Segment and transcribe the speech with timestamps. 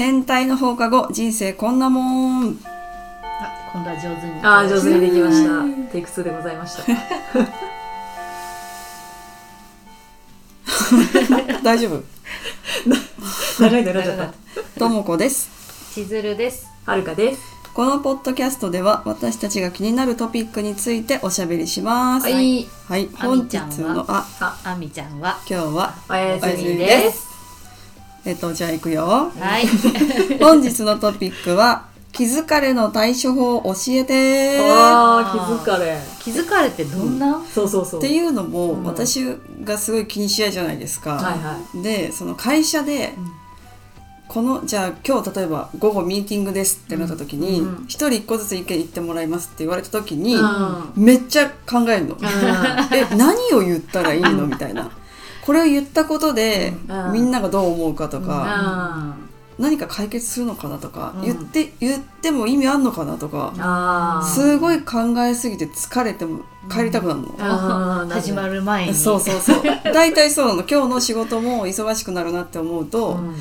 [0.00, 2.58] 変態の放課後人生こんなもん。
[2.64, 5.62] あ今度は上手にああ上手にできました。
[5.92, 6.84] テイク2でございました。
[11.62, 12.02] 大丈夫？
[13.60, 14.80] 長いの選んじゃった。
[14.80, 15.50] ともこです。
[15.92, 17.42] 千鶴ですはるかです。
[17.74, 22.24] このポッドキャストでは私たちが気になるトピックについておしゃべりします。
[22.24, 22.66] はい。
[22.88, 23.10] はい。
[23.18, 23.92] あ本日みちゃんは？
[23.92, 25.36] のあああみちゃんは？
[25.46, 27.28] 今日はおやすみです
[28.24, 29.02] えっとじゃあ行くよ。
[29.38, 29.66] はい。
[30.40, 34.58] 本日のトピックは気疲れの対処法教えて。
[34.60, 35.98] あー気づかれ。
[36.18, 38.00] 気づかれてどんな、そうそうそう。
[38.00, 38.84] っていうのも、うん。
[38.84, 39.24] 私
[39.64, 43.14] がすごい気にし合いじゃないですか、はいはでその会社で、
[44.28, 47.84] このじゃあ今日例えば午後ミーティングですってなった時にうん。
[47.86, 50.92] 一、人一個ずつ意見言ってもらいますって言われた時に、うん。
[50.96, 52.18] めっちゃ考えるの、う
[52.92, 54.46] え何を言ったらいいの？
[54.46, 54.90] みたいな
[55.44, 57.12] これを言んことで、うん。
[57.12, 58.44] みんながどう思うかとか、
[59.62, 59.62] ん。
[59.62, 61.22] 何か解決するのかなとか、うん。
[61.22, 68.08] 言って言っても意味あんのかなとか、すごい考えすぎて疲れても帰りたくなるの。
[68.10, 68.94] 始まる前に。
[68.94, 69.62] そうそうそう。
[69.92, 70.64] 大体そうなの。
[70.68, 73.34] 今日の仕事も忙しくなるなって思うと、うん。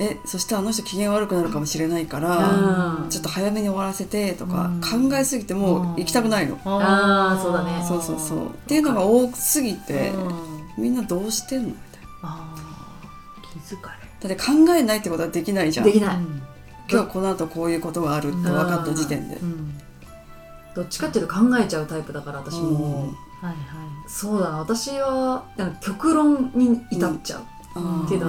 [0.00, 3.10] えそしてあの人機嫌悪くなるかもしれないから、うん。
[3.10, 5.08] ちょっと早めに終わらせてとか、うん。
[5.10, 7.84] 考えすぎてもう行きたくないの、あーそうだね。
[7.86, 8.46] そうそうそう。
[8.46, 11.68] っていうのが多すぎて、うんみんなどうしてんの？
[11.68, 12.08] みたいな。
[12.22, 13.90] あー気づか
[14.20, 15.86] だって考えないってことはできないじゃん。
[15.86, 16.16] できない。
[16.16, 16.42] れうん。
[16.90, 19.36] 今日この後こういうことがあるって分かった時点で。
[19.36, 19.78] う、ん。
[20.74, 22.74] どっちかっていうと考えちゃうタイプだから私うん。
[22.74, 23.54] もはいはい。
[24.08, 24.58] そうだな。
[24.58, 28.08] 私はなんか極論に至っちゃう。
[28.08, 28.26] けど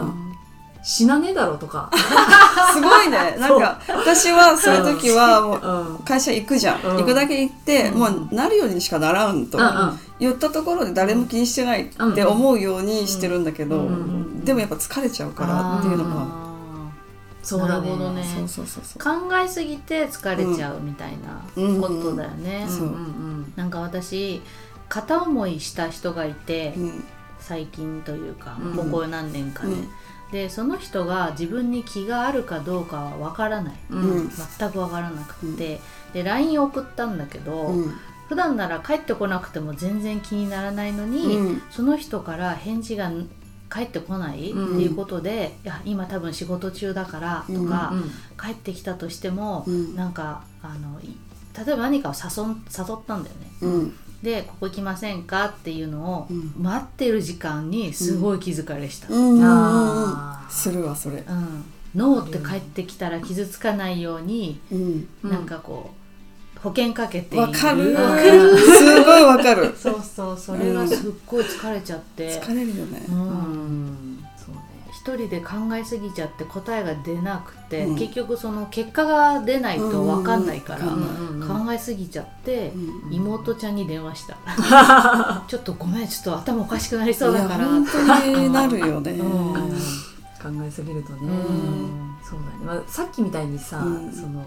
[0.81, 1.91] 死なねえだろとか。
[2.73, 3.35] すごいね。
[3.39, 5.97] なんか私はそういう時はもううん。
[5.99, 6.97] 会社行くじゃん、うん。
[6.97, 7.99] 行くだけ行って、うん。
[7.99, 13.87] もうなるようにしかならんと、うん言ったところで誰も気にしてないって思うようにしてるんだけど、うん。
[13.87, 16.49] うんでもやっぱ疲れちゃうからっていうのが、あ
[17.43, 17.89] そうだね。
[17.89, 18.23] なるほどね。
[18.23, 19.01] そうそうそうそう。
[19.01, 23.53] ー考えすぎて疲れちゃうみたいなことだよね、うんうんうん。
[23.55, 24.41] なんか私
[24.87, 27.03] 片思いした人がいて、うん。
[27.39, 28.73] 最近というか、うん。
[28.73, 29.87] ここ何年かで、うん
[30.31, 33.73] でその人が自分に気があるかどうかは分からない。
[33.89, 34.01] うん。
[34.01, 34.29] うん。
[34.29, 35.79] 全く分からなくて、
[36.13, 37.93] で LINE 送ったんだけど、うん。
[38.27, 41.61] 普段なら帰ってこなくても全然気にならないのに、うん。
[41.71, 43.11] その人から返事が
[43.69, 44.75] 返ってこない、うん。
[44.75, 48.11] っていうことでいや今多分仕事中だからとか、うん。
[48.39, 49.95] 帰ってきたとしても、うん。
[49.95, 51.15] なんかあのい
[51.65, 52.43] 例えば何かを誘
[52.93, 53.91] ったんだよね。
[54.23, 56.53] うんでここ行きませんかっていうのをうん。
[56.57, 59.31] 待ってる時間にすごい気疲れした、うん。
[59.35, 60.51] うんあー。
[60.51, 61.23] するわそれ、
[61.95, 65.31] ノーって帰ってきたら傷つかないように、うん、うん。
[65.31, 65.99] なんかこう
[66.61, 67.93] 保険かけてわかる。
[67.93, 68.57] わかる。
[68.57, 69.73] すごいわかる。
[69.79, 73.05] そうそうそれがすっごい疲れちゃって、疲れるよね。
[73.07, 74.08] うん
[74.99, 77.95] 一人で考えすぎちゃって答えが出なくて、うん。
[77.97, 84.35] 結局その結果が出ないと分かんないから、うんうんうん考えすぎちゃって、うん妹ちゃんに電話した。
[85.47, 87.65] ちょっとごめんちょっと頭おかしくなりそうだから。
[87.65, 89.53] 本当になるよね、うん。
[89.53, 92.15] 考えすぎるとね、うん。
[92.21, 94.11] そうだね、まあ、さっきみたいにさ、うん。
[94.11, 94.45] その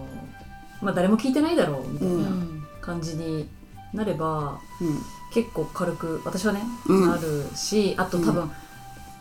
[0.83, 2.65] まあ誰も聞いてないだろうみたいうんなうん。
[2.83, 3.49] 感じに
[3.95, 4.99] なれば、うん。
[5.33, 7.09] 結構軽く私はね、うん。
[7.09, 8.51] なるしあと多分、う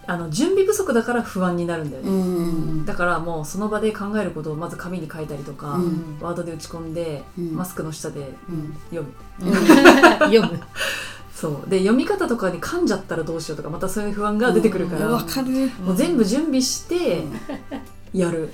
[0.07, 2.85] あの準備不足だから不安になるんだようね、ん。
[2.85, 6.17] だからもうその場で考えることをまず紙に書いたりとか、うん。
[6.19, 7.55] ワードで打ち込んで、うん。
[7.55, 8.75] マスクの下でうん。
[8.89, 9.55] 読む。
[10.25, 10.59] 読む。
[11.33, 11.69] そう。
[11.69, 15.71] で読み方とかに噛んじゃったらどうしようとかまたそういう不安が出てくるから、わかる。
[15.83, 17.23] もう全部準備して
[18.13, 18.53] やる、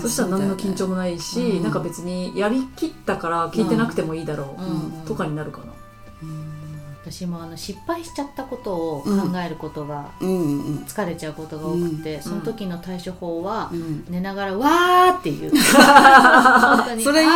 [0.00, 1.62] そしたら何の緊張もないし、うん。
[1.62, 5.06] なんか別にやりきったから聞いてなくてもいいだろう、うん。
[5.06, 5.66] とかになるかな、
[7.02, 9.10] 私もあの失敗しちゃったことを考
[9.44, 12.22] えることが疲れちゃうことが多くて、ん。
[12.22, 14.04] その時の対処法は、うん。
[14.08, 15.52] 寝ながら「わー」って言う。
[15.56, 17.34] 本当にそれいいね。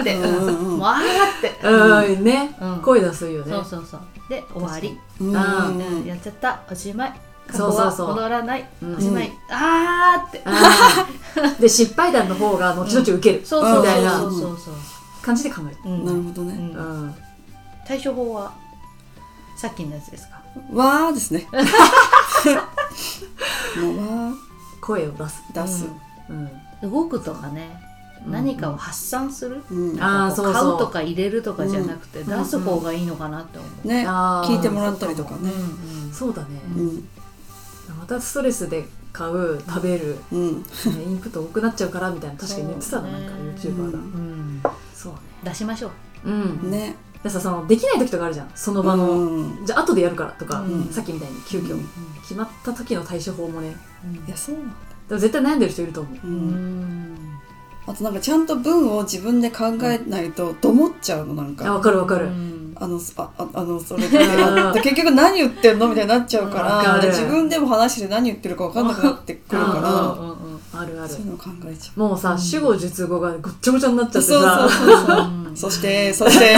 [0.00, 0.78] って、うんうんうん。
[0.78, 2.24] もうあーって、うん。
[2.24, 2.76] ね、うん。
[2.82, 3.52] 声出すよね。
[3.52, 4.00] そうそうそう。
[4.28, 6.04] で終わり、うんあうん。
[6.04, 6.60] やっちゃった。
[6.70, 7.12] おしまい。
[7.48, 8.08] 過去はそうそうそう。
[8.14, 8.68] 戻らない。
[8.82, 8.96] うん。
[8.96, 10.42] おしまい、あーって。
[10.44, 14.30] あーで失敗談の方が後々受ける、そうそうみたいなそう。
[14.32, 14.74] そうそう
[15.22, 16.04] 感じで考える、うん。
[16.04, 17.14] なるほどね、
[17.86, 18.67] 対処法は？
[19.58, 20.40] さっきのやつですか？
[20.72, 21.46] わーですね。
[23.82, 24.32] もうわ
[24.80, 25.86] 声を出す、ー出す、
[26.30, 26.32] う
[26.86, 26.90] ん。
[26.90, 27.80] 動くとかね
[28.24, 28.32] うん。
[28.32, 30.02] 何かを発散する、うん。
[30.02, 32.26] あーそう買うとか入れるとかじゃなくて、ん。
[32.26, 34.06] 出す方がいいのかなって思う、ね。
[34.06, 35.50] 聞いてもらったりとかね。
[36.04, 37.08] うんそうだね、うん。
[37.98, 40.62] またストレスで買う食べる、うん。
[40.62, 40.66] ね
[41.06, 44.62] インプット多くなっちゃうからみたいな確かに言ってたな、そうねなんか YouTuber ん。
[44.94, 45.18] そうね。
[45.44, 45.90] 出しましょう。
[46.24, 46.70] うん。
[46.70, 48.50] ねでさそのできない時とかあるじゃん。
[48.54, 49.66] その場の、うん。
[49.66, 50.88] じゃあ後でやるからとか、うん。
[50.90, 51.86] さっきみたいに急遽、うん。
[52.22, 53.74] 決まった時の対処法もね。
[54.26, 54.74] いやそうなんだ。
[55.08, 56.26] でも絶対悩んでる人いると思う。
[56.26, 57.14] ううん。
[57.14, 57.18] ん
[57.86, 62.76] あとなんかちゃんと文を自分で考えないとどもっちゃうのなんあわかかるわかる、うん。
[62.78, 64.18] あのあああのそれで。
[64.22, 67.08] あ結局何言ってんのみたいになっちゃうかわからる。
[67.08, 70.60] 自分でも話して何言ってるか分かんなくなってくるかうんらうんうん。
[70.74, 71.08] あるある。
[71.08, 74.58] そういうの考えちゃもうさ、うん主語述語がごっちゃごちゃになっちゃうってさ。
[74.60, 75.16] そうそうそうそう。
[75.16, 76.56] うんそしてそして。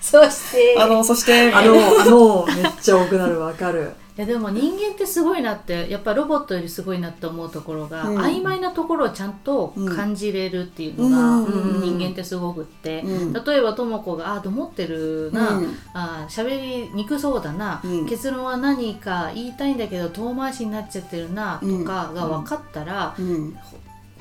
[0.00, 0.76] そして。
[0.78, 3.92] あ のそしてあのあのめっちゃ多くなるわかる。
[4.16, 8.18] いやでも人間ってすごいなってやっぱロボットよりすごいなって思うところが、うん。
[8.18, 11.44] 曖昧なところをちゃんと感じれるっていうのが、うん。
[11.44, 13.32] うん人間ってすごくって、うん。
[13.32, 15.76] 例えばとも子が「あどもってるな」うん。
[15.94, 18.06] あ喋りにくそうだな、うん。
[18.06, 23.56] 結論は何か言いたいんだけど遠回しになっちゃってるな」とかが分かったら、うん。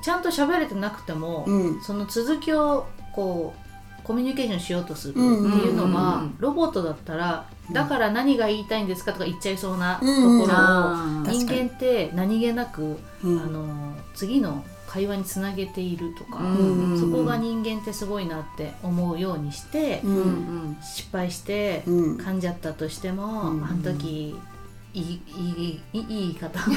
[0.03, 1.81] ちゃんと喋れてなくても、うん。
[1.81, 2.85] その続きを
[3.17, 9.11] こうコミュニケーションしようとするっていうのは、ロボットだったらだから何が言いたいんですか？
[9.11, 10.45] とか言っちゃいそうなところを、
[11.33, 16.39] 人間って何気なく、あの次の会話につなげているとか、
[16.97, 20.01] そこが人間ってすごいなって思うようにして、
[20.81, 24.37] 失敗して噛んじゃったとしても、あの時
[24.93, 26.61] いいいいいい言い方。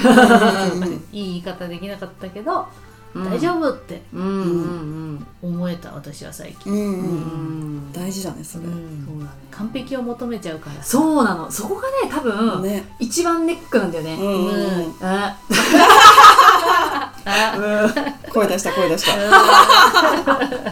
[1.13, 2.67] いい言い方できなかったけど
[3.15, 4.03] 大丈夫って。
[4.12, 7.77] うんうんうん思えた私は最近、うんううん。
[7.89, 8.65] ん大事だねそれ。
[8.65, 9.07] うん。
[9.07, 9.31] そうだね。
[9.51, 10.77] 完璧を求めちゃうから。
[10.77, 11.51] さそうなの。
[11.51, 12.85] そこがね多分、ね。
[12.99, 14.55] 一番ネックなんだよね、うんうん
[14.87, 14.95] うん。
[15.01, 15.37] あ
[17.25, 19.12] あ声出した声出した。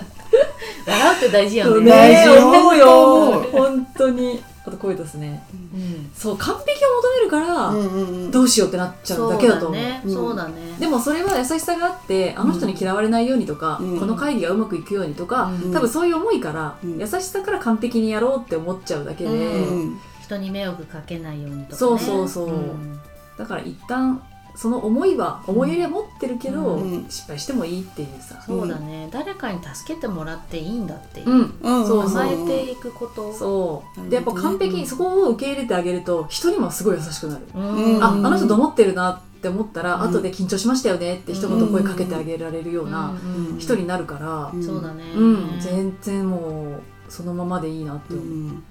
[0.86, 1.84] 笑うって大事よね。
[1.84, 3.42] ね大事思うよ。
[3.52, 5.44] 本当にあと声出すね。
[5.74, 6.10] うん。
[6.14, 10.10] そう完璧を求めるから、どうしようってなっちゃうだけだと思う。
[10.10, 10.76] そうだね。
[10.78, 13.98] でもそれは優しさがあってあの人に嫌われないようにとか、うん。
[13.98, 15.72] この会議がうまくいくようにとか、うん。
[15.72, 16.98] 多分そういう思いから、うん。
[16.98, 19.98] 優しさから完璧にやろうって思っちゃうだけで、うん
[20.28, 23.00] 人に迷惑かけないようにとかねそうそうそうん
[23.38, 24.22] だから一旦
[24.58, 27.06] その思いは思いやりは持ってるけど、うん。
[27.08, 29.08] 失敗してもいいっていうさ、そうだね。
[29.12, 31.54] 誰かに助けてもらっていいんだっていう、うん。
[31.62, 33.32] うんそう甘えていくこと。
[33.32, 34.80] そうでやっぱ完璧うん。
[34.80, 38.02] にそこを受け入れてあげると人にもすごい優しくなる、うん。
[38.02, 40.10] ああの人どもってるなって思ったら、うん。
[40.10, 44.50] 後で緊張しましたよねって一言声かけてあげられるようなうん人になるから。
[44.52, 45.24] うんそうだね、う
[45.56, 48.16] ん、全然もうそのままでいいなってう。
[48.16, 48.64] 思う、ん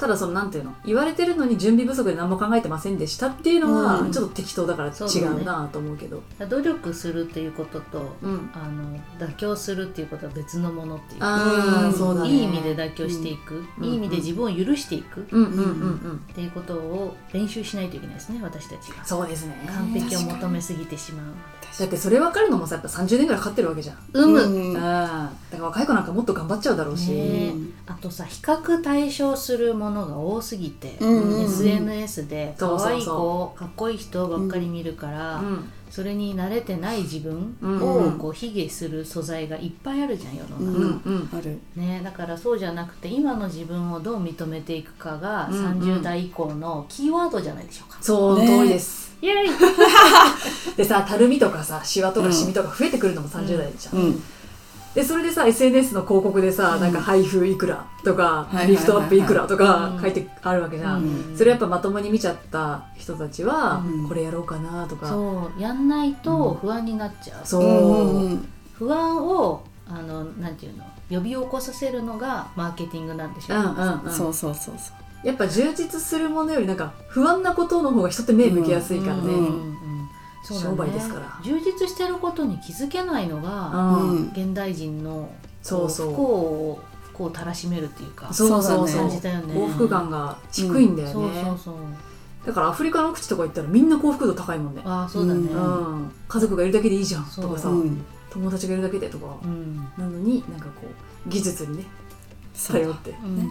[0.00, 4.12] ただそのなんていうの言われてるのに準備不足で何も考えてませんでしたっていうのはうん。
[4.12, 6.22] ちょっと適当だから違うなと思うけど。
[6.48, 11.20] 努力するっていうこととうんあの妥協するっていうことは別のものっていう。
[11.20, 12.30] かあうんあそうだね。
[12.30, 13.84] いい意味で妥協していく、うん。
[13.84, 15.20] いい意味で自分を許していく。
[15.20, 15.64] っうんうんうんう
[16.14, 16.18] ん。
[16.34, 19.62] ていうことを練習しないといけないですね私たちがそうですね。
[19.68, 21.26] 完璧を求めすぎてしまう。
[21.78, 23.96] だってそれ分かるのもさやっぱ30年ぐらいかかってるわけじゃん。
[24.12, 24.74] うむ、うん。
[24.74, 27.54] だから若い子なんかもっと頑張っちゃうだろうし、ね
[27.86, 31.08] あとさ比較対象するものが多すぎて、うん。
[31.08, 32.88] うんうん SNS でそうそうそう。
[32.88, 35.70] 可愛い子かっこいい人ばっかり見るから、うん。
[35.90, 37.82] それに慣れてない自分うん。
[37.82, 41.28] をこう卑下する素材がいっぱいあるじゃん世の中、うんうん。
[41.36, 41.58] ある。
[41.74, 45.80] ね、だからそうじゃなくて今の自分をどう認めていくかがうんうん。
[45.80, 49.50] 30代以降のキーワードじゃないでしょうか、その通りです、イエーイ。
[50.76, 54.22] でさたるみとかさシワとかシミとか増えてくるのも30代じゃん、うん
[54.94, 56.80] でそれでさ SNS の広告でさ、うん。
[56.80, 58.66] なんか配布いくらとか、はいはいはいはい。
[58.68, 60.00] リフトアップいくらとかうん。
[60.00, 61.36] 書いてあるわけじゃん、うん。
[61.36, 64.08] それやっぱまともに見ちゃった人たちは、うん。
[64.08, 65.08] これやろうかなとか。
[65.08, 65.60] そう。
[65.60, 68.38] やんないと不安になっちゃう、そう、
[68.74, 70.84] 不安をあのなんていうの？
[71.08, 73.58] 呼び起こさせるのがマーケティングなんでしょう。
[73.58, 74.12] んうんうん。
[74.12, 74.92] そうそうそうそ
[75.24, 75.26] う。
[75.26, 79.80] やっぱ充実するものよりなんか不安なことの方が人って目向けやすいからね、うんうんうん
[80.42, 84.10] 商売ですから充実してることに気づけないのが、うん。
[84.10, 85.30] うん現代人の
[85.62, 86.10] そうそう。
[86.10, 89.00] 不幸を不幸をたらしめるっていうかそうそうそう。
[89.02, 89.54] 感じだよね。
[89.54, 91.74] 幸福感が低いんだよね、そうそうそう。
[92.46, 95.40] だからアフリカの口とか行ったらみんな幸福度高いもんね、ああそうだね。
[95.40, 97.24] ううん、家族がいるだけでいいじゃん。
[97.24, 98.04] とかさ、うん。
[98.30, 100.86] 友達がいるだけでとか、うん、なのになんかこ
[101.26, 101.84] う技術にね
[102.68, 103.50] 頼ってうん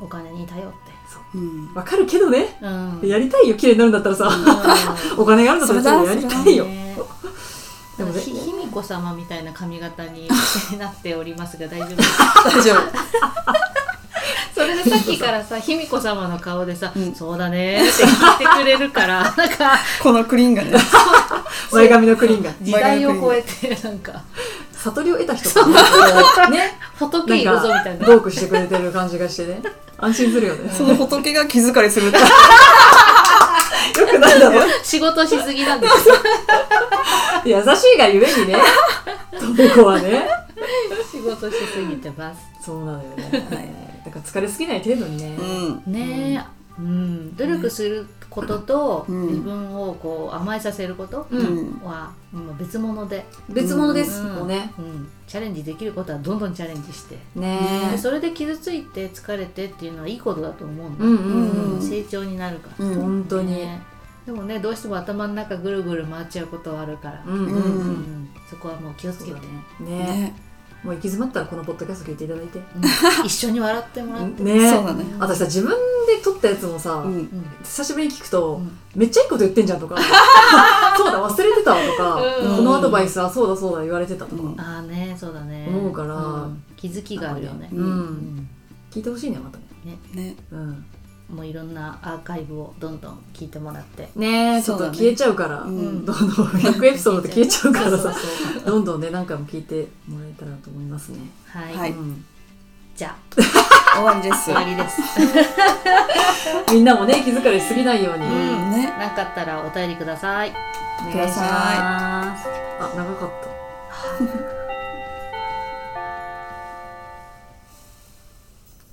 [0.00, 0.92] お金に頼って。
[1.34, 1.38] う。
[1.38, 1.72] ん。
[1.74, 2.56] わかるけどね。
[2.60, 3.00] うん。
[3.04, 4.28] やりたいよ綺麗になるんだったらさ、
[5.16, 6.96] お金があるんだったらそれだやりたいよ、ね
[7.96, 8.20] でもね。
[8.20, 10.28] ひ卑弥呼様みたいな髪型に
[10.78, 11.96] なっておりますが大丈夫？
[11.96, 12.78] ですか大丈夫。
[14.54, 17.14] それでさっきからさ卑弥呼様の顔でさ、うん。
[17.14, 19.78] そうだねーって聞いてくれるからなんか。
[20.02, 20.72] このクリーンがね。
[21.72, 22.50] 前髪のクリーンが。
[22.62, 24.22] 時代を超えてなんか。
[24.84, 25.66] 悟りを得た人が
[26.50, 28.06] ねね仏いるぞみたいな。
[28.06, 29.62] トークしてくれてる感じがしてね。
[29.98, 30.70] 安心するよね。
[30.70, 32.12] その仏が気疲れする よ
[34.10, 34.60] くないだろ。
[34.82, 36.14] 仕事しすぎなんですよ。
[37.44, 38.56] 優しいがゆえにね。
[39.38, 40.26] ともこはね。
[41.10, 42.40] 仕事しすぎてます。
[42.64, 44.02] そうなのよね。
[44.04, 45.42] だから疲れすぎない程度にね、う
[45.90, 45.92] ん。
[45.92, 46.46] ね
[46.78, 49.26] うん、努力することとうん。
[49.28, 51.26] 自分をこう甘えさせること
[51.84, 52.58] は、うん。
[52.58, 54.34] 別物で、別物です、うん。
[54.34, 54.72] もうね。
[54.78, 57.18] うん、チャレンジできることはどんどんチャレンジして。
[57.36, 57.88] ね。
[57.92, 61.20] でそれで傷ついて疲れてっていうのはいいことだと思うんだ、うんう
[61.74, 62.94] んうん、成長になるから、うん。
[62.94, 63.82] 本当に、ね。
[64.26, 67.58] でもねどうしても頭の中ぐるぐる回っちゃうことはあるから、うんうんううんう
[67.90, 68.30] ん。
[68.48, 69.40] そこはもう気をつけて、
[69.80, 69.88] ね。
[69.88, 70.34] ね
[70.82, 72.58] もう行き詰まったらこのポッドキャスト聞いていただいて。
[72.58, 73.26] うん。
[73.26, 74.70] 一緒に笑ってもらって、ね。
[74.70, 75.04] そうだね。
[75.18, 75.72] 私さ自分
[76.16, 77.14] で撮ったやつもさ、うん。
[77.14, 78.78] うん久しぶりに聞くと、うん。
[78.94, 79.96] めっちゃいいこと言ってんじゃんとか。
[80.96, 82.56] そうだ忘れてたわとか、うん。
[82.56, 84.60] このアドバイスはそうだそうだ言われてたとか、うん。
[84.60, 85.66] ああねそうだね。
[85.68, 86.14] 思うから。
[86.14, 86.62] ん。
[86.76, 87.78] 気づきがあるよね、うん。
[87.78, 88.48] うん
[88.90, 89.98] 聞いてほしいねまたね。
[90.14, 90.36] ね。
[90.52, 90.84] うん。
[91.28, 94.08] もういろんなアーカイブをどんどん聞いてもらって。
[94.14, 96.04] ねえちょっとそうだね消えちゃうから、うん。
[96.04, 97.98] どんどん100エピソードで消えちゃうから。
[97.98, 98.14] さ
[98.66, 101.92] どんどんね何回も聞いてもらえたらと思いますね、はい、はい。
[101.92, 102.24] うん、
[102.94, 103.24] じゃあ。
[103.94, 104.44] 終わりです。
[104.44, 105.00] 終わりです。
[106.72, 108.70] みんなもね気疲れしすぎないように、うん。
[108.72, 108.92] ね。
[108.98, 110.52] なかったらお便りください。
[111.00, 112.48] お願いします。
[112.80, 113.30] あ長かっ
[114.48, 114.53] た